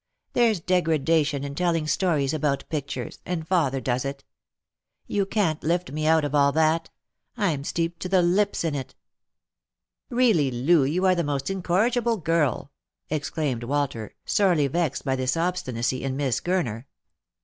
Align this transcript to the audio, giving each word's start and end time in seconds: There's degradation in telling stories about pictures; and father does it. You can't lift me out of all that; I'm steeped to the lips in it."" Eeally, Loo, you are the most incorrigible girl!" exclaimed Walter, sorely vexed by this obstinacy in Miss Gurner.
There's 0.33 0.59
degradation 0.59 1.43
in 1.43 1.53
telling 1.53 1.85
stories 1.85 2.33
about 2.33 2.67
pictures; 2.69 3.19
and 3.23 3.47
father 3.47 3.79
does 3.79 4.03
it. 4.03 4.23
You 5.05 5.27
can't 5.27 5.63
lift 5.63 5.91
me 5.91 6.07
out 6.07 6.25
of 6.25 6.33
all 6.33 6.51
that; 6.53 6.89
I'm 7.37 7.63
steeped 7.63 7.99
to 8.01 8.09
the 8.09 8.23
lips 8.23 8.63
in 8.63 8.73
it."" 8.73 8.95
Eeally, 10.11 10.65
Loo, 10.65 10.83
you 10.85 11.05
are 11.05 11.13
the 11.13 11.23
most 11.23 11.51
incorrigible 11.51 12.17
girl!" 12.17 12.71
exclaimed 13.11 13.63
Walter, 13.63 14.15
sorely 14.25 14.65
vexed 14.65 15.05
by 15.05 15.15
this 15.15 15.37
obstinacy 15.37 16.03
in 16.03 16.17
Miss 16.17 16.41
Gurner. 16.41 16.85